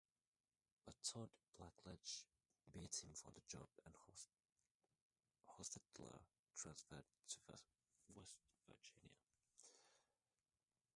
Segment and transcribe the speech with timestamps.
[0.83, 1.29] But Todd
[1.59, 2.23] Blackledge
[2.73, 3.93] beat him for the job, and
[5.59, 6.21] Hostetler
[6.55, 7.37] transferred to
[8.15, 9.13] West Virginia.